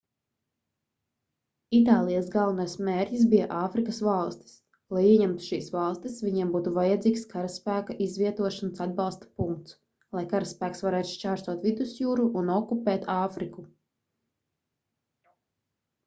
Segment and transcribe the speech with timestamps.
[1.79, 4.55] itālijas galvenais mērķis bija āfrikas valstis
[4.97, 9.77] lai ieņemtu šīs valstis viņiem būtu vajadzīgs karaspēka izvietošanas atbalsta punkts
[10.19, 13.67] lai karaspēks varētu šķērsot vidusjūru un okupēt āfriku